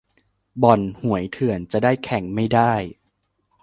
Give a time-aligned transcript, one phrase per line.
[0.63, 2.73] บ่อน-หวยเถื่อนจะได้แข่งไม่ได้